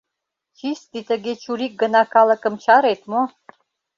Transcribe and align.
Чисти 0.57 0.99
тыге 1.09 1.33
чурик 1.43 1.73
гына 1.81 2.01
калыкым 2.13 2.55
чарет 2.63 3.01
мо? 3.11 3.21